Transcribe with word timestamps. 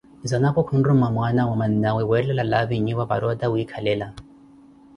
Zanapo 0.23 0.61
khunruma 0.67 1.07
mwana 1.15 1.41
wa 1.49 1.55
mannawe 1.59 2.03
weettela 2.09 2.43
laavi 2.51 2.75
nyupa 2.85 3.05
para 3.09 3.25
ota 3.31 3.49
wiikhalela 3.53 4.07